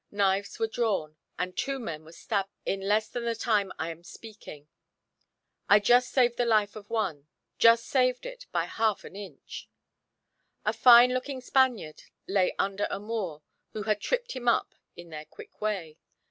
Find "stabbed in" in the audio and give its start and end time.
2.11-2.81